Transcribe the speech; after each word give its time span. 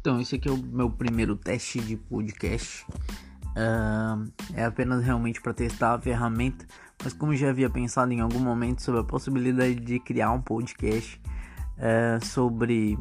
Então, 0.00 0.18
esse 0.18 0.36
aqui 0.36 0.48
é 0.48 0.52
o 0.52 0.56
meu 0.56 0.90
primeiro 0.90 1.36
teste 1.36 1.78
de 1.78 1.94
podcast. 1.94 2.86
Uh, 3.50 4.32
é 4.54 4.64
apenas 4.64 5.04
realmente 5.04 5.42
para 5.42 5.52
testar 5.52 5.92
a 5.92 6.00
ferramenta, 6.00 6.64
mas 7.04 7.12
como 7.12 7.36
já 7.36 7.50
havia 7.50 7.68
pensado 7.68 8.10
em 8.10 8.20
algum 8.20 8.38
momento 8.38 8.80
sobre 8.80 9.02
a 9.02 9.04
possibilidade 9.04 9.74
de 9.74 10.00
criar 10.00 10.30
um 10.32 10.40
podcast 10.40 11.20
uh, 11.76 12.24
sobre 12.24 12.98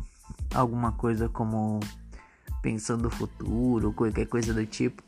alguma 0.54 0.91
coisa 0.91 1.30
como 1.30 1.80
pensando 2.62 3.07
o 3.07 3.09
futuro, 3.09 3.93
qualquer 3.93 4.25
coisa 4.25 4.54
do 4.54 4.66
tipo, 4.66 5.02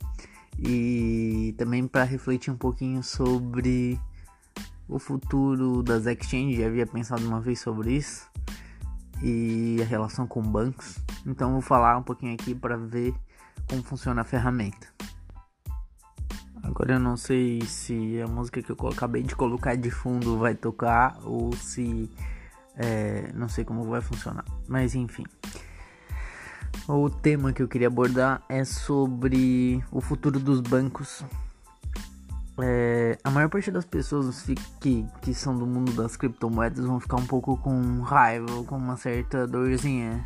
e 0.57 1.53
também 1.57 1.85
para 1.87 2.05
refletir 2.05 2.53
um 2.53 2.57
pouquinho 2.57 3.03
sobre 3.03 3.99
o 4.87 4.97
futuro 4.97 5.83
das 5.83 6.05
exchanges, 6.05 6.57
já 6.57 6.67
havia 6.67 6.87
pensado 6.87 7.27
uma 7.27 7.41
vez 7.41 7.59
sobre 7.59 7.97
isso 7.97 8.29
e 9.21 9.77
a 9.81 9.85
relação 9.85 10.25
com 10.25 10.41
bancos. 10.41 10.95
Então 11.25 11.51
vou 11.51 11.61
falar 11.61 11.97
um 11.97 12.03
pouquinho 12.03 12.33
aqui 12.33 12.55
para 12.55 12.77
ver 12.77 13.13
como 13.69 13.83
funciona 13.83 14.21
a 14.21 14.23
ferramenta. 14.23 14.87
Agora 16.63 16.93
eu 16.93 16.99
não 16.99 17.17
sei 17.17 17.61
se 17.61 18.21
a 18.21 18.27
música 18.27 18.61
que 18.61 18.71
eu 18.71 18.87
acabei 18.87 19.23
de 19.23 19.35
colocar 19.35 19.75
de 19.75 19.89
fundo 19.89 20.37
vai 20.37 20.55
tocar 20.55 21.17
ou 21.23 21.53
se 21.53 22.09
é, 22.75 23.31
não 23.33 23.49
sei 23.49 23.65
como 23.65 23.83
vai 23.85 24.01
funcionar, 24.01 24.45
mas 24.67 24.95
enfim. 24.95 25.25
O 26.87 27.09
tema 27.09 27.53
que 27.53 27.61
eu 27.61 27.67
queria 27.67 27.87
abordar 27.87 28.41
é 28.47 28.63
sobre 28.63 29.83
o 29.91 30.01
futuro 30.01 30.39
dos 30.39 30.61
bancos 30.61 31.23
é, 32.59 33.17
a 33.23 33.31
maior 33.31 33.49
parte 33.49 33.71
das 33.71 33.85
pessoas 33.85 34.45
que, 34.79 35.05
que 35.21 35.33
são 35.33 35.57
do 35.57 35.65
mundo 35.65 35.93
das 35.93 36.15
criptomoedas 36.15 36.85
vão 36.85 36.99
ficar 36.99 37.17
um 37.17 37.25
pouco 37.25 37.57
com 37.57 38.01
raiva, 38.01 38.63
com 38.65 38.77
uma 38.77 38.97
certa 38.97 39.47
dorzinha 39.47 40.25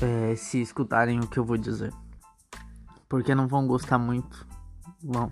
é, 0.00 0.36
se 0.36 0.60
escutarem 0.60 1.20
o 1.20 1.26
que 1.26 1.38
eu 1.38 1.44
vou 1.44 1.56
dizer. 1.56 1.92
Porque 3.08 3.34
não 3.34 3.46
vão 3.46 3.66
gostar 3.66 3.98
muito. 3.98 4.46
Bom, 5.02 5.30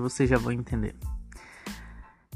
vocês 0.00 0.28
já 0.28 0.38
vão 0.38 0.52
entender. 0.52 0.94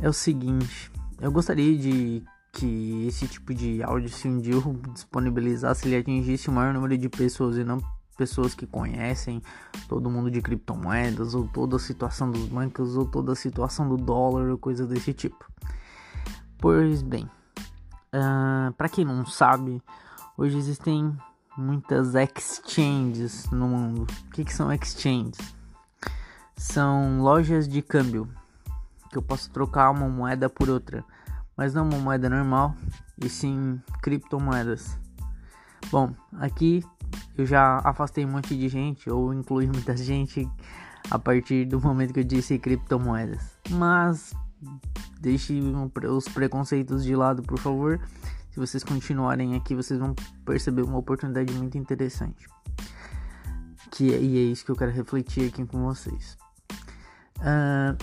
É 0.01 0.09
o 0.09 0.13
seguinte, 0.13 0.91
eu 1.21 1.31
gostaria 1.31 1.77
de 1.77 2.23
que 2.53 3.07
esse 3.07 3.27
tipo 3.29 3.55
de 3.55 3.83
áudio, 3.83 4.09
se 4.09 4.29
um 4.29 4.39
dia 4.39 4.55
eu 4.55 4.81
disponibilizasse, 4.93 5.87
ele 5.87 5.97
atingisse 5.97 6.49
o 6.49 6.53
maior 6.53 6.75
número 6.75 6.97
de 6.97 7.09
pessoas 7.09 7.57
e 7.57 7.65
não 7.65 7.79
pessoas 8.17 8.55
que 8.55 8.67
conhecem 8.67 9.43
todo 9.89 10.11
mundo 10.11 10.31
de 10.31 10.43
criptomoedas, 10.43 11.35
ou 11.35 11.49
toda 11.49 11.77
a 11.77 11.79
situação 11.79 12.31
dos 12.31 12.47
bancos, 12.47 12.95
ou 12.95 13.07
toda 13.07 13.33
a 13.33 13.37
situação 13.37 13.89
do 13.89 13.97
dólar, 13.97 14.51
ou 14.51 14.59
coisa 14.59 14.87
desse 14.87 15.15
tipo. 15.15 15.51
Pois 16.59 17.01
bem, 17.03 17.25
uh, 17.25 17.31
ah, 18.13 18.75
para 18.77 18.91
quem 18.91 19.07
não 19.07 19.25
sabe, 19.25 19.83
hoje 20.37 20.59
existem 20.59 21.17
muitas 21.57 22.15
exchanges 22.15 23.51
no 23.51 23.69
mundo. 23.69 24.03
O 24.03 24.31
que, 24.31 24.45
que 24.45 24.53
são 24.53 24.73
exchanges? 24.73 25.55
São 26.57 27.21
lojas 27.21 27.69
de 27.69 27.83
câmbio 27.83 28.29
que 29.11 29.19
eu 29.19 29.23
posso 29.23 29.51
trocar 29.51 29.91
uma 29.91 30.09
moeda 30.09 30.49
por 30.49 30.71
outra, 30.71 31.05
mas 31.57 31.75
não 31.75 31.89
uma 31.89 31.99
moeda 31.99 32.29
normal, 32.31 32.75
e 33.19 33.29
sim 33.29 33.81
criptomoedas. 34.03 34.99
Bom, 35.91 36.15
aqui 36.39 36.85
eu 37.37 37.45
já 37.45 37.79
afastei 37.85 38.25
um 38.25 38.31
monte 38.31 38.57
de 38.57 38.69
gente, 38.69 39.11
ou 39.11 39.35
incluí 39.35 39.67
muita 39.67 39.97
gente 39.99 40.49
a 41.11 41.19
partir 41.19 41.65
do 41.65 41.81
momento 41.81 42.15
que 42.15 42.21
eu 42.21 42.25
disse 42.25 42.59
criptomoedas. 42.59 43.59
Mas 43.71 44.33
deixe 45.21 45.61
os 46.09 46.29
preconceitos 46.29 47.03
de 47.05 47.17
lado, 47.17 47.43
por 47.43 47.59
favor. 47.59 48.01
Se 48.51 48.59
vocês 48.59 48.83
continuarem 48.83 49.55
aqui, 49.55 49.75
vocês 49.75 49.99
vão 49.99 50.15
perceber 50.45 50.83
uma 50.83 50.99
oportunidade 50.99 51.53
muito 51.55 51.79
interessante. 51.79 52.47
Que 53.91 54.13
é, 54.13 54.21
e 54.21 54.39
é 54.39 54.43
isso 54.43 54.65
que 54.65 54.71
eu 54.71 54.77
quero 54.77 54.91
refletir 54.91 55.49
aqui 55.49 55.65
com 55.65 55.85
vocês. 55.85 56.37
Uh, 57.39 57.97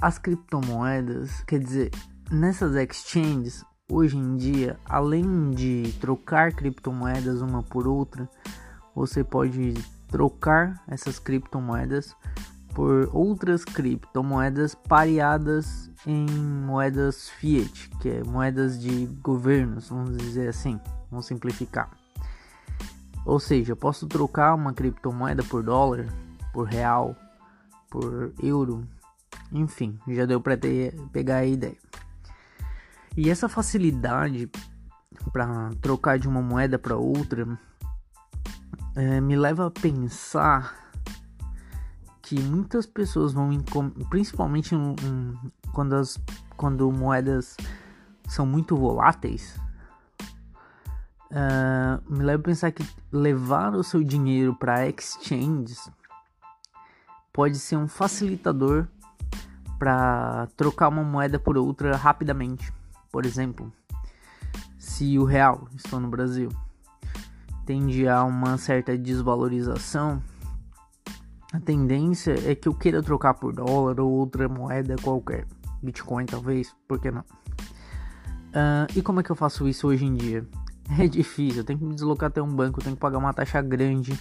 as 0.00 0.18
criptomoedas, 0.18 1.42
quer 1.44 1.58
dizer, 1.58 1.90
nessas 2.30 2.74
exchanges, 2.76 3.64
hoje 3.90 4.16
em 4.16 4.36
dia, 4.36 4.78
além 4.84 5.50
de 5.50 5.92
trocar 6.00 6.52
criptomoedas 6.52 7.40
uma 7.42 7.62
por 7.62 7.86
outra, 7.86 8.28
você 8.94 9.24
pode 9.24 9.74
trocar 10.08 10.82
essas 10.86 11.18
criptomoedas 11.18 12.14
por 12.74 13.10
outras 13.12 13.64
criptomoedas 13.64 14.74
pareadas 14.74 15.90
em 16.06 16.26
moedas 16.26 17.28
fiat, 17.28 17.90
que 18.00 18.08
é 18.08 18.24
moedas 18.24 18.80
de 18.80 19.06
governos, 19.22 19.88
vamos 19.88 20.16
dizer 20.16 20.48
assim, 20.48 20.80
vamos 21.10 21.26
simplificar. 21.26 21.90
Ou 23.24 23.38
seja, 23.38 23.72
eu 23.72 23.76
posso 23.76 24.06
trocar 24.06 24.54
uma 24.54 24.72
criptomoeda 24.72 25.44
por 25.44 25.62
dólar, 25.62 26.06
por 26.52 26.66
real, 26.66 27.14
por 27.90 28.32
euro, 28.42 28.86
enfim, 29.52 29.98
já 30.08 30.24
deu 30.24 30.40
para 30.40 30.58
pegar 31.12 31.36
a 31.36 31.46
ideia. 31.46 31.76
E 33.16 33.28
essa 33.30 33.48
facilidade 33.48 34.50
para 35.32 35.70
trocar 35.80 36.18
de 36.18 36.26
uma 36.26 36.40
moeda 36.40 36.78
para 36.78 36.96
outra 36.96 37.46
é, 38.96 39.20
me 39.20 39.36
leva 39.36 39.66
a 39.66 39.70
pensar 39.70 40.81
que 42.32 42.40
muitas 42.40 42.86
pessoas 42.86 43.34
vão, 43.34 43.50
principalmente 44.08 44.74
um, 44.74 44.92
um, 45.04 45.36
quando, 45.70 45.94
as, 45.94 46.18
quando 46.56 46.90
moedas 46.90 47.58
são 48.26 48.46
muito 48.46 48.74
voláteis, 48.74 49.60
uh, 51.30 52.00
me 52.10 52.24
leva 52.24 52.40
a 52.40 52.44
pensar 52.44 52.72
que 52.72 52.82
levar 53.12 53.74
o 53.74 53.84
seu 53.84 54.02
dinheiro 54.02 54.56
para 54.56 54.88
exchanges 54.88 55.90
pode 57.34 57.58
ser 57.58 57.76
um 57.76 57.86
facilitador 57.86 58.86
para 59.78 60.48
trocar 60.56 60.88
uma 60.88 61.04
moeda 61.04 61.38
por 61.38 61.58
outra 61.58 61.94
rapidamente. 61.98 62.72
Por 63.10 63.26
exemplo, 63.26 63.70
se 64.78 65.18
o 65.18 65.24
real, 65.24 65.68
estou 65.76 66.00
no 66.00 66.08
Brasil, 66.08 66.48
tende 67.66 68.08
a 68.08 68.24
uma 68.24 68.56
certa 68.56 68.96
desvalorização, 68.96 70.22
a 71.52 71.60
tendência 71.60 72.34
é 72.50 72.54
que 72.54 72.66
eu 72.66 72.74
queira 72.74 73.02
trocar 73.02 73.34
por 73.34 73.52
dólar 73.52 74.00
ou 74.00 74.10
outra 74.10 74.48
moeda 74.48 74.96
qualquer, 75.02 75.46
Bitcoin 75.82 76.24
talvez, 76.24 76.74
por 76.88 76.98
que 76.98 77.10
não? 77.10 77.20
Uh, 77.20 78.88
e 78.96 79.02
como 79.02 79.20
é 79.20 79.22
que 79.22 79.30
eu 79.30 79.36
faço 79.36 79.68
isso 79.68 79.86
hoje 79.86 80.06
em 80.06 80.14
dia? 80.14 80.46
É 80.98 81.06
difícil, 81.06 81.60
eu 81.60 81.64
tenho 81.64 81.78
que 81.78 81.84
me 81.84 81.94
deslocar 81.94 82.26
até 82.26 82.42
um 82.42 82.54
banco, 82.54 82.80
eu 82.80 82.84
tenho 82.84 82.96
que 82.96 83.00
pagar 83.00 83.16
uma 83.16 83.32
taxa 83.32 83.62
grande. 83.62 84.18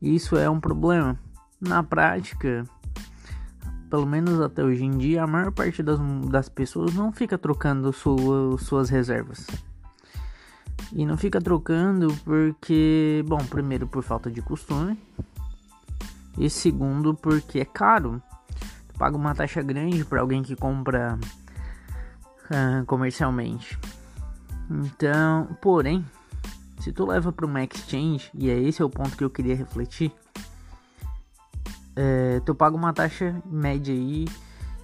E 0.00 0.16
isso 0.16 0.34
é 0.36 0.48
um 0.48 0.58
problema. 0.58 1.16
Na 1.60 1.82
prática, 1.82 2.64
pelo 3.88 4.06
menos 4.06 4.40
até 4.40 4.64
hoje 4.64 4.84
em 4.84 4.90
dia, 4.90 5.22
a 5.22 5.26
maior 5.26 5.52
parte 5.52 5.82
das, 5.82 5.98
das 6.28 6.48
pessoas 6.48 6.94
não 6.94 7.12
fica 7.12 7.38
trocando 7.38 7.92
sua, 7.92 8.58
suas 8.58 8.88
reservas. 8.88 9.46
E 10.92 11.04
não 11.06 11.16
fica 11.16 11.40
trocando 11.40 12.08
porque, 12.24 13.22
bom, 13.28 13.38
primeiro 13.38 13.86
por 13.86 14.02
falta 14.02 14.30
de 14.30 14.42
costume. 14.42 14.98
E 16.38 16.50
segundo 16.50 17.14
porque 17.14 17.60
é 17.60 17.64
caro. 17.64 18.22
Tu 18.88 18.98
paga 18.98 19.16
uma 19.16 19.34
taxa 19.34 19.62
grande 19.62 20.04
para 20.04 20.20
alguém 20.20 20.42
que 20.42 20.54
compra 20.54 21.18
uh, 22.50 22.84
comercialmente. 22.86 23.78
Então, 24.70 25.56
porém, 25.60 26.04
se 26.80 26.92
tu 26.92 27.06
leva 27.06 27.32
para 27.32 27.46
uma 27.46 27.62
exchange, 27.62 28.30
e 28.34 28.50
é 28.50 28.58
esse 28.58 28.82
é 28.82 28.84
o 28.84 28.90
ponto 28.90 29.16
que 29.16 29.24
eu 29.24 29.30
queria 29.30 29.54
refletir, 29.54 30.12
é, 31.94 32.40
tu 32.40 32.54
paga 32.54 32.76
uma 32.76 32.92
taxa 32.92 33.40
média 33.46 33.94
aí 33.94 34.26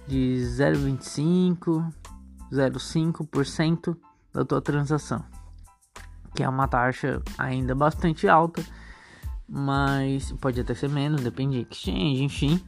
de 0.07 0.37
0,25, 0.57 1.93
0,5% 2.51 3.95
da 4.33 4.43
tua 4.43 4.61
transação 4.61 5.23
que 6.35 6.43
é 6.43 6.49
uma 6.49 6.67
taxa 6.67 7.21
ainda 7.37 7.75
bastante 7.75 8.27
alta, 8.27 8.63
mas 9.47 10.31
pode 10.33 10.59
até 10.59 10.73
ser 10.73 10.89
menos, 10.89 11.21
depende 11.21 11.63
de 11.63 11.67
exchange, 11.71 12.23
enfim. 12.23 12.61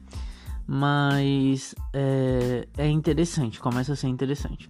Mas 0.67 1.75
é, 1.93 2.67
é 2.77 2.89
interessante, 2.89 3.59
começa 3.59 3.93
a 3.93 3.95
ser 3.95 4.07
interessante. 4.07 4.69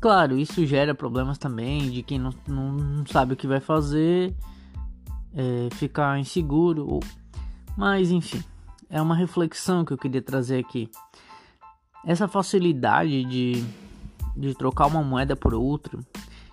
Claro, 0.00 0.36
isso 0.36 0.66
gera 0.66 0.94
problemas 0.94 1.38
também 1.38 1.90
de 1.90 2.02
quem 2.02 2.18
não, 2.18 2.32
não 2.48 3.06
sabe 3.06 3.34
o 3.34 3.36
que 3.36 3.46
vai 3.46 3.60
fazer, 3.60 4.34
é, 5.32 5.68
ficar 5.76 6.18
inseguro, 6.18 6.98
mas 7.76 8.10
enfim, 8.10 8.42
é 8.90 9.00
uma 9.00 9.14
reflexão 9.14 9.84
que 9.84 9.92
eu 9.92 9.98
queria 9.98 10.20
trazer 10.20 10.58
aqui. 10.58 10.90
Essa 12.04 12.26
facilidade 12.26 13.24
de, 13.24 13.64
de 14.36 14.54
trocar 14.54 14.86
uma 14.86 15.04
moeda 15.04 15.36
por 15.36 15.54
outra 15.54 16.00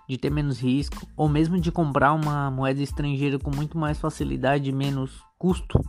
de 0.10 0.18
ter 0.18 0.32
menos 0.32 0.60
risco, 0.60 1.08
ou 1.16 1.30
mesmo 1.30 1.62
de 1.62 1.72
comprar 1.72 2.14
uma 2.14 2.50
moeda 2.50 2.82
estrangeira 2.82 3.38
com 3.38 3.56
muito 3.56 3.78
mais 3.78 4.00
facilidade 4.00 4.68
e 4.68 4.74
menos 4.74 5.24
custo, 5.38 5.80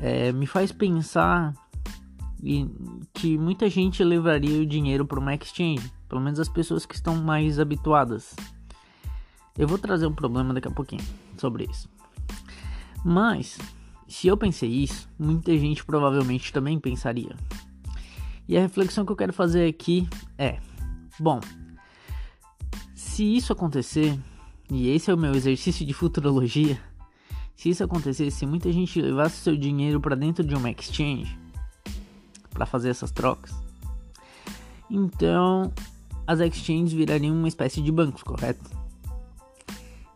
é, 0.00 0.32
me 0.32 0.46
faz 0.46 0.72
pensar 0.72 1.52
que 3.12 3.36
muita 3.36 3.68
gente 3.68 4.02
levaria 4.02 4.62
o 4.62 4.64
dinheiro 4.64 5.04
para 5.04 5.20
uma 5.20 5.34
exchange, 5.34 5.92
pelo 6.08 6.22
menos 6.22 6.40
as 6.40 6.48
pessoas 6.48 6.86
que 6.86 6.94
estão 6.94 7.14
mais 7.14 7.60
habituadas. 7.60 8.34
Eu 9.58 9.68
vou 9.68 9.76
trazer 9.76 10.06
um 10.06 10.14
problema 10.14 10.54
daqui 10.54 10.68
a 10.68 10.70
pouquinho 10.70 11.04
sobre 11.36 11.64
isso. 11.64 11.90
Mas, 13.04 13.58
se 14.08 14.28
eu 14.28 14.36
pensei 14.38 14.70
isso, 14.70 15.06
muita 15.18 15.54
gente 15.58 15.84
provavelmente 15.84 16.50
também 16.50 16.80
pensaria. 16.80 17.36
E 18.48 18.56
a 18.56 18.60
reflexão 18.62 19.04
que 19.04 19.12
eu 19.12 19.16
quero 19.16 19.34
fazer 19.34 19.68
aqui 19.68 20.08
é: 20.38 20.58
bom, 21.18 21.40
se 23.20 23.36
isso 23.36 23.52
acontecer, 23.52 24.18
e 24.70 24.88
esse 24.88 25.10
é 25.10 25.14
o 25.14 25.18
meu 25.18 25.34
exercício 25.34 25.84
de 25.84 25.92
futurologia, 25.92 26.80
se 27.54 27.68
isso 27.68 27.84
acontecesse, 27.84 28.34
se 28.34 28.46
muita 28.46 28.72
gente 28.72 28.98
levasse 28.98 29.42
seu 29.42 29.54
dinheiro 29.54 30.00
para 30.00 30.16
dentro 30.16 30.42
de 30.42 30.54
uma 30.54 30.70
exchange 30.70 31.38
para 32.48 32.64
fazer 32.64 32.88
essas 32.88 33.10
trocas, 33.10 33.54
então 34.88 35.70
as 36.26 36.40
exchanges 36.40 36.94
virariam 36.94 37.36
uma 37.36 37.46
espécie 37.46 37.82
de 37.82 37.92
bancos, 37.92 38.22
correto? 38.22 38.70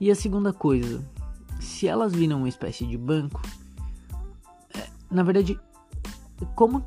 E 0.00 0.10
a 0.10 0.14
segunda 0.14 0.50
coisa, 0.50 1.04
se 1.60 1.86
elas 1.86 2.14
viram 2.14 2.38
uma 2.38 2.48
espécie 2.48 2.86
de 2.86 2.96
banco, 2.96 3.42
é, 4.74 4.88
na 5.10 5.22
verdade, 5.22 5.60
como 6.54 6.82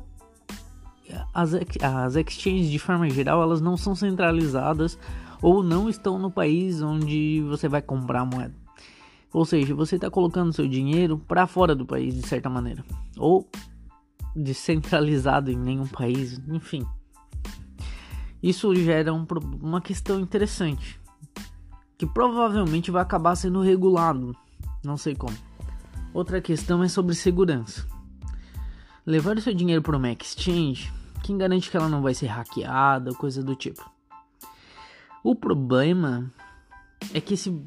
as, 1.32 1.54
as 1.54 2.16
exchanges 2.16 2.68
de 2.68 2.78
forma 2.80 3.08
geral 3.08 3.40
elas 3.40 3.60
não 3.60 3.76
são 3.76 3.94
centralizadas 3.94 4.98
ou 5.40 5.62
não 5.62 5.88
estão 5.88 6.18
no 6.18 6.30
país 6.30 6.82
onde 6.82 7.42
você 7.48 7.68
vai 7.68 7.82
comprar 7.82 8.20
a 8.20 8.24
moeda. 8.24 8.54
Ou 9.32 9.44
seja, 9.44 9.74
você 9.74 9.96
está 9.96 10.10
colocando 10.10 10.52
seu 10.52 10.66
dinheiro 10.66 11.18
para 11.18 11.46
fora 11.46 11.74
do 11.74 11.84
país 11.84 12.14
de 12.14 12.26
certa 12.26 12.48
maneira, 12.48 12.84
ou 13.16 13.48
descentralizado 14.34 15.50
em 15.50 15.56
nenhum 15.56 15.86
país, 15.86 16.40
enfim. 16.48 16.86
Isso 18.42 18.74
gera 18.74 19.12
um, 19.12 19.26
uma 19.60 19.80
questão 19.80 20.20
interessante, 20.20 20.98
que 21.98 22.06
provavelmente 22.06 22.90
vai 22.90 23.02
acabar 23.02 23.34
sendo 23.36 23.60
regulado, 23.60 24.34
não 24.84 24.96
sei 24.96 25.14
como. 25.14 25.36
Outra 26.14 26.40
questão 26.40 26.82
é 26.82 26.88
sobre 26.88 27.14
segurança. 27.14 27.86
Levar 29.04 29.36
o 29.36 29.40
seu 29.40 29.52
dinheiro 29.52 29.82
para 29.82 29.96
uma 29.96 30.10
exchange, 30.10 30.92
quem 31.22 31.36
garante 31.36 31.70
que 31.70 31.76
ela 31.76 31.88
não 31.88 32.00
vai 32.00 32.14
ser 32.14 32.26
hackeada 32.26 33.12
coisa 33.14 33.42
do 33.42 33.54
tipo? 33.54 33.97
O 35.22 35.34
problema 35.34 36.32
é 37.12 37.20
que 37.20 37.34
esse, 37.34 37.62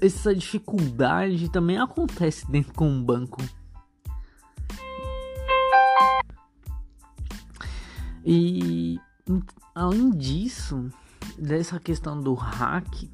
essa 0.00 0.34
dificuldade 0.34 1.48
também 1.48 1.78
acontece 1.78 2.50
dentro 2.50 2.72
com 2.74 2.88
um 2.88 3.02
banco. 3.02 3.42
E 8.24 8.98
além 9.74 10.10
disso, 10.10 10.88
dessa 11.38 11.78
questão 11.78 12.20
do 12.20 12.34
hack, 12.34 13.10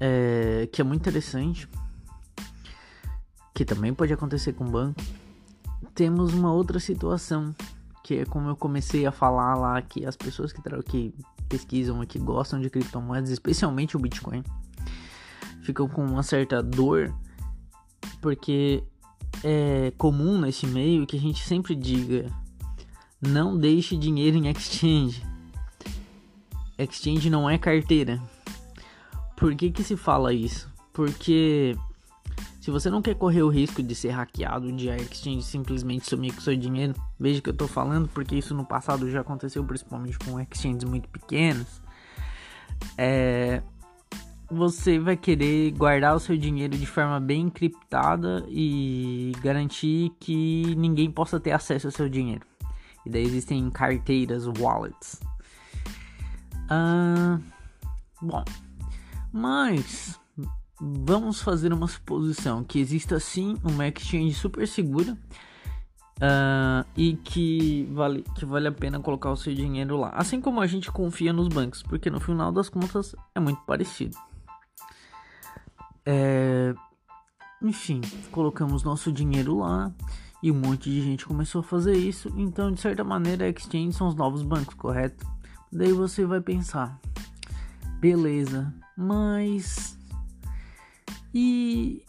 é, 0.00 0.68
que 0.72 0.80
é 0.80 0.84
muito 0.84 1.00
interessante, 1.00 1.68
que 3.54 3.64
também 3.64 3.94
pode 3.94 4.12
acontecer 4.12 4.52
com 4.52 4.64
o 4.64 4.70
banco, 4.70 5.00
temos 5.94 6.34
uma 6.34 6.52
outra 6.52 6.78
situação, 6.78 7.54
que 8.04 8.18
é 8.18 8.24
como 8.24 8.48
eu 8.48 8.56
comecei 8.56 9.06
a 9.06 9.12
falar 9.12 9.54
lá, 9.54 9.80
que 9.82 10.04
as 10.04 10.16
pessoas 10.16 10.52
que, 10.52 10.62
que 10.82 11.14
pesquisam 11.48 12.02
e 12.02 12.06
que 12.06 12.18
gostam 12.18 12.60
de 12.60 12.70
criptomoedas, 12.70 13.30
especialmente 13.30 13.96
o 13.96 14.00
Bitcoin, 14.00 14.44
ficam 15.62 15.88
com 15.88 16.04
uma 16.04 16.22
certa 16.22 16.62
dor, 16.62 17.14
porque 18.20 18.84
é 19.42 19.92
comum 19.96 20.40
nesse 20.40 20.66
meio 20.66 21.06
que 21.06 21.16
a 21.16 21.20
gente 21.20 21.42
sempre 21.42 21.74
diga: 21.74 22.30
não 23.20 23.56
deixe 23.56 23.96
dinheiro 23.96 24.36
em 24.36 24.48
exchange. 24.48 25.22
Exchange 26.78 27.28
não 27.28 27.50
é 27.50 27.58
carteira. 27.58 28.22
Por 29.36 29.54
que, 29.54 29.70
que 29.70 29.82
se 29.82 29.96
fala 29.96 30.32
isso? 30.32 30.68
Porque 30.92 31.76
se 32.68 32.70
você 32.70 32.90
não 32.90 33.00
quer 33.00 33.14
correr 33.14 33.40
o 33.40 33.48
risco 33.48 33.82
de 33.82 33.94
ser 33.94 34.10
hackeado, 34.10 34.70
de 34.70 34.90
a 34.90 34.96
exchange 34.98 35.40
simplesmente 35.40 36.06
sumir 36.06 36.34
com 36.34 36.42
seu 36.42 36.54
dinheiro, 36.54 36.92
veja 37.18 37.40
que 37.40 37.48
eu 37.48 37.54
tô 37.54 37.66
falando 37.66 38.06
porque 38.08 38.36
isso 38.36 38.54
no 38.54 38.62
passado 38.62 39.10
já 39.10 39.22
aconteceu, 39.22 39.64
principalmente 39.64 40.18
com 40.18 40.38
exchanges 40.38 40.84
muito 40.84 41.08
pequenos. 41.08 41.80
É, 42.98 43.62
você 44.50 44.98
vai 44.98 45.16
querer 45.16 45.70
guardar 45.70 46.14
o 46.14 46.20
seu 46.20 46.36
dinheiro 46.36 46.76
de 46.76 46.84
forma 46.84 47.18
bem 47.18 47.46
encriptada 47.46 48.44
e 48.50 49.32
garantir 49.40 50.12
que 50.20 50.74
ninguém 50.76 51.10
possa 51.10 51.40
ter 51.40 51.52
acesso 51.52 51.86
ao 51.86 51.90
seu 51.90 52.06
dinheiro. 52.06 52.44
E 53.06 53.08
daí 53.08 53.22
existem 53.22 53.70
carteiras, 53.70 54.46
wallets. 54.46 55.18
Ah, 56.68 57.40
bom, 58.20 58.44
mas 59.32 60.20
vamos 60.80 61.42
fazer 61.42 61.72
uma 61.72 61.88
suposição 61.88 62.62
que 62.62 62.78
exista 62.78 63.18
sim 63.18 63.56
uma 63.64 63.86
exchange 63.88 64.34
super 64.34 64.66
segura 64.66 65.16
uh, 66.18 66.86
e 66.96 67.16
que 67.16 67.88
vale, 67.92 68.24
que 68.34 68.44
vale 68.44 68.68
a 68.68 68.72
pena 68.72 69.00
colocar 69.00 69.30
o 69.30 69.36
seu 69.36 69.54
dinheiro 69.54 69.96
lá. 69.96 70.10
Assim 70.10 70.40
como 70.40 70.60
a 70.60 70.66
gente 70.66 70.90
confia 70.90 71.32
nos 71.32 71.48
bancos, 71.48 71.82
porque 71.82 72.10
no 72.10 72.20
final 72.20 72.52
das 72.52 72.68
contas 72.68 73.14
é 73.34 73.40
muito 73.40 73.60
parecido. 73.62 74.16
É, 76.06 76.74
enfim, 77.62 78.00
colocamos 78.30 78.82
nosso 78.82 79.12
dinheiro 79.12 79.58
lá 79.58 79.92
e 80.42 80.50
um 80.50 80.54
monte 80.54 80.90
de 80.90 81.02
gente 81.02 81.26
começou 81.26 81.60
a 81.60 81.64
fazer 81.64 81.96
isso. 81.96 82.32
Então, 82.36 82.70
de 82.72 82.80
certa 82.80 83.02
maneira, 83.02 83.44
a 83.44 83.48
exchange 83.48 83.92
são 83.92 84.08
os 84.08 84.14
novos 84.14 84.42
bancos, 84.42 84.74
correto? 84.74 85.26
Daí 85.70 85.92
você 85.92 86.24
vai 86.24 86.40
pensar, 86.40 86.98
beleza, 88.00 88.72
mas 88.96 89.97
e 91.40 92.02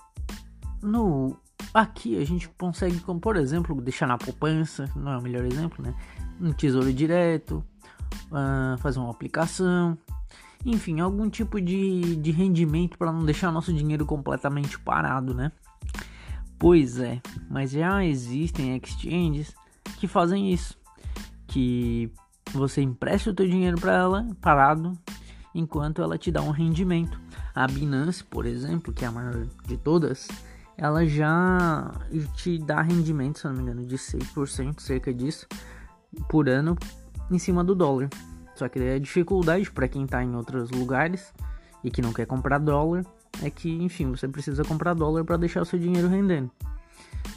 no 0.82 1.38
aqui 1.72 2.20
a 2.20 2.26
gente 2.26 2.50
consegue, 2.50 3.00
como 3.02 3.20
por 3.20 3.36
exemplo, 3.36 3.80
deixar 3.80 4.08
na 4.08 4.18
poupança, 4.18 4.90
não 4.96 5.12
é 5.12 5.18
o 5.20 5.22
melhor 5.22 5.46
exemplo, 5.46 5.86
né? 5.86 5.94
Um 6.42 6.52
tesouro 6.52 6.92
direto, 6.92 7.64
uh, 8.32 8.76
fazer 8.80 8.98
uma 8.98 9.12
aplicação, 9.12 9.96
enfim, 10.66 11.00
algum 11.00 11.30
tipo 11.30 11.62
de, 11.62 12.16
de 12.16 12.32
rendimento 12.32 12.98
para 12.98 13.12
não 13.12 13.24
deixar 13.24 13.52
nosso 13.52 13.72
dinheiro 13.72 14.04
completamente 14.04 14.80
parado, 14.80 15.36
né? 15.36 15.52
Pois 16.58 17.00
é, 17.00 17.22
mas 17.48 17.70
já 17.70 18.04
existem 18.04 18.76
exchanges 18.78 19.54
que 20.00 20.08
fazem 20.08 20.52
isso, 20.52 20.76
que 21.46 22.12
você 22.52 22.82
empresta 22.82 23.30
o 23.30 23.34
teu 23.36 23.48
dinheiro 23.48 23.80
para 23.80 23.94
ela 23.94 24.28
parado 24.42 24.98
enquanto 25.54 26.02
ela 26.02 26.18
te 26.18 26.32
dá 26.32 26.42
um 26.42 26.52
rendimento. 26.52 27.20
A 27.54 27.68
Binance, 27.68 28.24
por 28.24 28.46
exemplo, 28.46 28.94
que 28.94 29.04
é 29.04 29.08
a 29.08 29.12
maior 29.12 29.46
de 29.66 29.78
todas, 29.78 30.28
ela 30.78 31.06
já 31.06 31.92
te 32.36 32.58
dá 32.58 32.82
rendimento, 32.82 33.40
se 33.40 33.46
não 33.46 33.54
me 33.54 33.62
engano, 33.62 33.86
de 33.86 33.98
6%, 33.98 34.80
cerca 34.80 35.14
disso, 35.14 35.48
por 36.30 36.48
ano 36.48 36.78
em 37.30 37.38
cima 37.38 37.64
do 37.64 37.76
dólar. 37.76 38.10
Só 38.56 38.68
que 38.68 38.80
a 38.80 39.00
dificuldade 39.00 39.70
para 39.72 39.88
quem 39.88 40.06
está 40.06 40.24
em 40.24 40.36
outros 40.36 40.70
lugares 40.72 41.34
e 41.84 41.92
que 41.92 42.02
não 42.02 42.14
quer 42.14 42.26
comprar 42.26 42.60
dólar 42.60 43.06
é 43.42 43.50
que, 43.50 43.72
enfim, 43.84 44.10
você 44.12 44.28
precisa 44.28 44.64
comprar 44.64 44.94
dólar 44.94 45.24
para 45.24 45.38
deixar 45.38 45.62
o 45.62 45.66
seu 45.66 45.80
dinheiro 45.80 46.08
rendendo. 46.08 46.52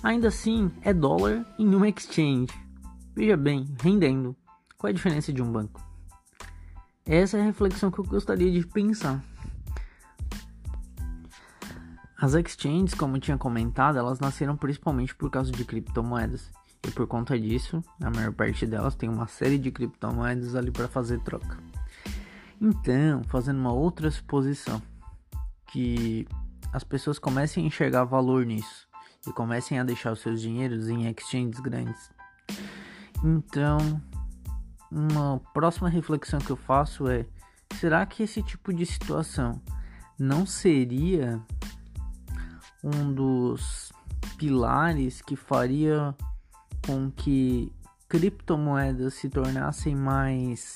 Ainda 0.02 0.28
assim, 0.28 0.70
é 0.82 0.92
dólar 0.92 1.44
em 1.58 1.74
uma 1.74 1.88
exchange. 1.88 2.48
Veja 3.14 3.36
bem, 3.36 3.66
rendendo. 3.80 4.34
Qual 4.78 4.88
é 4.88 4.90
a 4.90 4.94
diferença 4.94 5.32
de 5.32 5.42
um 5.42 5.52
banco? 5.52 5.91
Essa 7.04 7.38
é 7.38 7.40
a 7.40 7.44
reflexão 7.44 7.90
que 7.90 7.98
eu 7.98 8.04
gostaria 8.04 8.50
de 8.50 8.66
pensar. 8.66 9.22
As 12.16 12.34
exchanges, 12.34 12.94
como 12.94 13.16
eu 13.16 13.20
tinha 13.20 13.36
comentado, 13.36 13.98
elas 13.98 14.20
nasceram 14.20 14.56
principalmente 14.56 15.12
por 15.14 15.28
causa 15.28 15.50
de 15.50 15.64
criptomoedas. 15.64 16.48
E 16.86 16.90
por 16.92 17.06
conta 17.06 17.38
disso, 17.38 17.82
a 18.00 18.10
maior 18.10 18.32
parte 18.32 18.64
delas 18.64 18.94
tem 18.94 19.08
uma 19.08 19.26
série 19.26 19.58
de 19.58 19.72
criptomoedas 19.72 20.54
ali 20.54 20.70
para 20.70 20.86
fazer 20.86 21.18
troca. 21.20 21.58
Então, 22.60 23.24
fazendo 23.24 23.58
uma 23.58 23.72
outra 23.72 24.08
suposição, 24.08 24.80
que 25.66 26.28
as 26.72 26.84
pessoas 26.84 27.18
comecem 27.18 27.64
a 27.64 27.66
enxergar 27.66 28.04
valor 28.04 28.46
nisso 28.46 28.86
e 29.26 29.32
comecem 29.32 29.80
a 29.80 29.84
deixar 29.84 30.12
os 30.12 30.20
seus 30.20 30.40
dinheiros 30.40 30.88
em 30.88 31.08
exchanges 31.08 31.58
grandes. 31.58 32.10
Então, 33.24 33.78
uma 34.92 35.40
próxima 35.54 35.88
reflexão 35.88 36.38
que 36.38 36.50
eu 36.50 36.56
faço 36.56 37.08
é: 37.08 37.24
será 37.80 38.04
que 38.04 38.22
esse 38.22 38.42
tipo 38.42 38.72
de 38.72 38.84
situação 38.84 39.60
não 40.18 40.44
seria 40.44 41.40
um 42.84 43.12
dos 43.12 43.90
pilares 44.36 45.22
que 45.22 45.34
faria 45.34 46.14
com 46.86 47.10
que 47.10 47.72
criptomoedas 48.08 49.14
se 49.14 49.30
tornassem 49.30 49.96
mais 49.96 50.74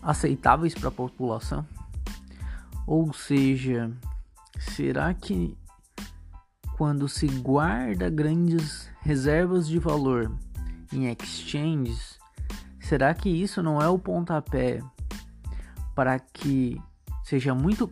aceitáveis 0.00 0.74
para 0.74 0.88
a 0.88 0.92
população? 0.92 1.66
Ou 2.86 3.12
seja, 3.12 3.92
será 4.58 5.12
que 5.12 5.56
quando 6.78 7.08
se 7.08 7.26
guarda 7.26 8.08
grandes 8.08 8.90
reservas 9.02 9.68
de 9.68 9.78
valor 9.78 10.32
em 10.92 11.06
exchanges, 11.10 12.21
será 12.92 13.14
que 13.14 13.30
isso 13.30 13.62
não 13.62 13.80
é 13.80 13.88
o 13.88 13.98
pontapé 13.98 14.82
para 15.94 16.18
que 16.18 16.78
seja 17.24 17.54
muito 17.54 17.88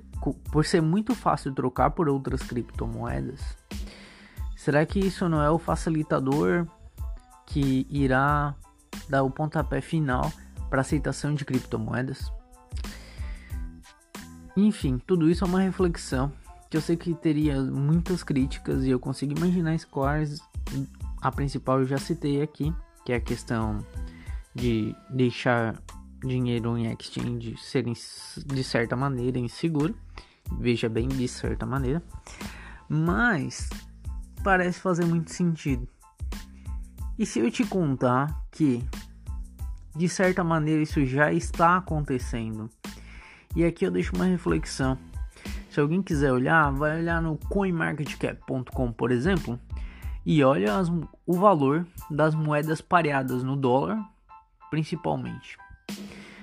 por 0.52 0.66
ser 0.66 0.83
muito 0.83 1.14
fácil 1.14 1.54
trocar 1.54 1.92
por 1.92 2.07
outras 2.07 2.42
criptomoedas, 2.42 3.40
será 4.54 4.85
que 4.85 4.99
isso 4.99 5.26
não 5.26 5.40
é 5.40 5.50
o 5.50 5.59
facilitador 5.59 6.66
que 7.47 7.87
irá 7.88 8.54
dar 9.09 9.23
o 9.23 9.30
pontapé 9.30 9.80
final 9.80 10.30
para 10.69 10.83
aceitação 10.83 11.35
de 11.35 11.47
criptomoedas? 11.47 12.30
Enfim, 14.54 14.99
tudo 15.07 15.30
isso 15.30 15.45
é 15.45 15.49
uma 15.49 15.62
reflexão 15.62 16.30
que 16.69 16.76
eu 16.76 16.83
sei 16.83 16.99
que 16.99 17.14
teria 17.14 17.59
muitas 17.59 18.23
críticas 18.23 18.85
e 18.85 18.90
eu 18.90 19.00
consigo 19.00 19.35
imaginar 19.35 19.78
quais 19.90 20.42
a 21.23 21.33
principal 21.33 21.78
eu 21.78 21.87
já 21.87 21.97
citei 21.97 22.42
aqui, 22.42 22.71
que 23.02 23.14
é 23.14 23.16
a 23.16 23.21
questão 23.21 23.78
de 24.54 24.95
deixar 25.09 25.80
dinheiro 26.25 26.76
em 26.76 26.92
exchange 26.92 27.57
ser 27.57 27.85
de 27.85 28.64
certa 28.64 28.97
maneira 28.97 29.38
inseguro. 29.38 29.95
Veja 30.59 30.88
bem, 30.88 31.09
de 31.09 31.28
certa 31.28 31.64
maneira. 31.64 32.02
Mas 32.88 33.69
parece 34.42 34.80
fazer 34.80 35.04
muito 35.04 35.33
sentido. 35.33 35.88
E 37.19 37.26
se 37.26 37.38
eu 37.38 37.50
te 37.50 37.64
contar 37.64 38.45
que 38.50 38.83
de 39.95 40.09
certa 40.09 40.42
maneira 40.42 40.83
isso 40.83 41.04
já 41.04 41.33
está 41.33 41.76
acontecendo? 41.76 42.71
E 43.54 43.64
aqui 43.64 43.85
eu 43.85 43.90
deixo 43.90 44.14
uma 44.14 44.25
reflexão. 44.25 44.97
Se 45.71 45.80
alguém 45.80 46.02
quiser 46.02 46.33
olhar, 46.33 46.71
vai 46.73 46.99
olhar 46.99 47.23
no 47.23 47.37
coinmarketcap.com, 47.37 48.92
por 48.92 49.11
exemplo, 49.11 49.59
e 50.25 50.42
olha 50.42 50.76
as, 50.76 50.88
o 51.26 51.35
valor 51.35 51.87
das 52.11 52.35
moedas 52.35 52.80
pareadas 52.80 53.42
no 53.42 53.57
dólar, 53.57 53.99
principalmente. 54.70 55.58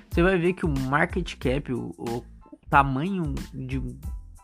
Você 0.09 0.21
vai 0.21 0.37
ver 0.37 0.53
que 0.53 0.65
o 0.65 0.79
market 0.89 1.35
cap, 1.37 1.73
o, 1.73 1.93
o 1.97 2.23
tamanho 2.69 3.33
de 3.53 3.81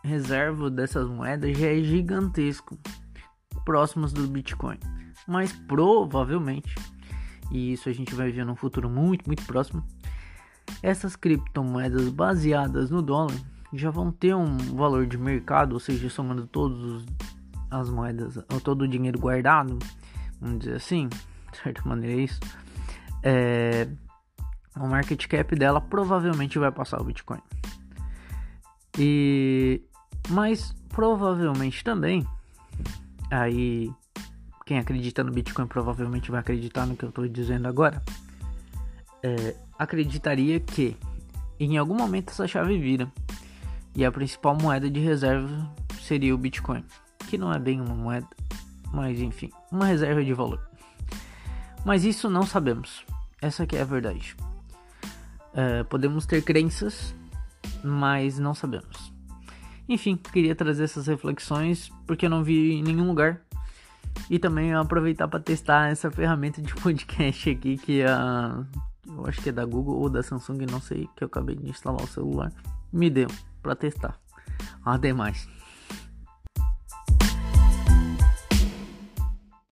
reserva 0.02 0.70
dessas 0.70 1.08
moedas 1.08 1.56
já 1.56 1.68
é 1.68 1.82
gigantesco, 1.82 2.78
próximos 3.64 4.12
do 4.12 4.26
Bitcoin. 4.26 4.78
Mas 5.26 5.52
provavelmente, 5.52 6.74
e 7.50 7.72
isso 7.72 7.88
a 7.88 7.92
gente 7.92 8.14
vai 8.14 8.30
ver 8.30 8.44
no 8.44 8.54
futuro 8.54 8.88
muito, 8.90 9.26
muito 9.26 9.44
próximo, 9.44 9.84
essas 10.82 11.16
criptomoedas 11.16 12.08
baseadas 12.10 12.90
no 12.90 13.02
dólar 13.02 13.36
já 13.72 13.90
vão 13.90 14.12
ter 14.12 14.34
um 14.34 14.56
valor 14.56 15.06
de 15.06 15.18
mercado, 15.18 15.72
ou 15.72 15.80
seja, 15.80 16.08
somando 16.08 16.46
todas 16.46 17.04
as 17.70 17.90
moedas, 17.90 18.36
ou 18.36 18.60
todo 18.60 18.82
o 18.82 18.88
dinheiro 18.88 19.18
guardado, 19.18 19.78
vamos 20.40 20.60
dizer 20.60 20.76
assim, 20.76 21.08
de 21.08 21.58
certa 21.58 21.82
maneira 21.88 22.20
é 22.20 22.24
isso, 22.24 22.38
é, 23.24 23.88
o 24.76 24.86
market 24.86 25.26
cap 25.26 25.56
dela 25.56 25.80
provavelmente 25.80 26.58
vai 26.58 26.70
passar 26.70 27.00
o 27.00 27.04
Bitcoin. 27.04 27.40
E 28.98 29.82
mas 30.28 30.72
provavelmente 30.90 31.82
também 31.82 32.26
aí 33.30 33.90
quem 34.66 34.78
acredita 34.78 35.24
no 35.24 35.32
Bitcoin 35.32 35.66
provavelmente 35.66 36.30
vai 36.30 36.40
acreditar 36.40 36.86
no 36.86 36.96
que 36.96 37.04
eu 37.04 37.08
estou 37.08 37.26
dizendo 37.26 37.66
agora. 37.66 38.02
É, 39.22 39.56
acreditaria 39.78 40.60
que 40.60 40.96
em 41.58 41.78
algum 41.78 41.94
momento 41.94 42.30
essa 42.30 42.46
chave 42.46 42.78
vira 42.78 43.10
e 43.94 44.04
a 44.04 44.12
principal 44.12 44.56
moeda 44.56 44.90
de 44.90 45.00
reserva 45.00 45.70
seria 46.00 46.34
o 46.34 46.38
Bitcoin, 46.38 46.84
que 47.28 47.38
não 47.38 47.52
é 47.52 47.58
bem 47.58 47.80
uma 47.80 47.94
moeda, 47.94 48.28
mas 48.92 49.20
enfim, 49.20 49.50
uma 49.70 49.86
reserva 49.86 50.22
de 50.22 50.32
valor. 50.32 50.60
Mas 51.84 52.04
isso 52.04 52.28
não 52.28 52.44
sabemos. 52.44 53.04
Essa 53.44 53.66
que 53.66 53.76
é 53.76 53.82
a 53.82 53.84
verdade. 53.84 54.34
É, 55.52 55.82
podemos 55.84 56.24
ter 56.24 56.42
crenças, 56.42 57.14
mas 57.84 58.38
não 58.38 58.54
sabemos. 58.54 59.12
Enfim, 59.86 60.16
queria 60.16 60.54
trazer 60.54 60.84
essas 60.84 61.06
reflexões 61.06 61.92
porque 62.06 62.24
eu 62.24 62.30
não 62.30 62.42
vi 62.42 62.72
em 62.72 62.82
nenhum 62.82 63.06
lugar. 63.06 63.42
E 64.30 64.38
também 64.38 64.72
aproveitar 64.72 65.28
para 65.28 65.40
testar 65.40 65.90
essa 65.90 66.10
ferramenta 66.10 66.62
de 66.62 66.72
podcast 66.80 67.50
aqui 67.50 67.76
que 67.76 68.00
é 68.00 68.08
a 68.08 68.64
eu 69.06 69.26
acho 69.26 69.42
que 69.42 69.50
é 69.50 69.52
da 69.52 69.66
Google 69.66 69.96
ou 69.96 70.08
da 70.08 70.22
Samsung, 70.22 70.64
não 70.70 70.80
sei, 70.80 71.06
que 71.14 71.22
eu 71.22 71.26
acabei 71.26 71.54
de 71.54 71.68
instalar 71.68 72.02
o 72.02 72.06
celular, 72.06 72.50
me 72.90 73.10
deu 73.10 73.28
para 73.62 73.76
testar. 73.76 74.18
Até 74.82 75.12
mais. 75.12 75.46